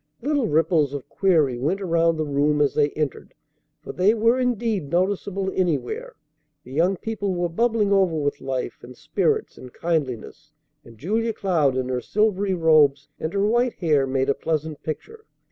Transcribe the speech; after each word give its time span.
Little 0.23 0.47
ripples 0.47 0.95
of 0.95 1.07
query 1.09 1.59
went 1.59 1.79
around 1.79 2.17
the 2.17 2.25
room 2.25 2.59
as 2.59 2.73
they 2.73 2.89
entered, 2.93 3.35
for 3.83 3.93
they 3.93 4.15
were 4.15 4.39
indeed 4.39 4.89
noticeable 4.89 5.51
anywhere. 5.53 6.15
The 6.63 6.71
young 6.71 6.97
people 6.97 7.35
were 7.35 7.49
bubbling 7.49 7.93
over 7.93 8.15
with 8.15 8.41
life 8.41 8.79
and 8.81 8.97
spirits 8.97 9.59
and 9.59 9.71
kindliness, 9.71 10.53
and 10.83 10.97
Julia 10.97 11.33
Cloud 11.33 11.77
in 11.77 11.87
her 11.89 12.01
silvery 12.01 12.55
robes 12.55 13.09
and 13.19 13.31
her 13.33 13.45
white 13.45 13.73
hair 13.75 14.07
made 14.07 14.27
a 14.27 14.33
pleasant 14.33 14.81
picture. 14.81 15.25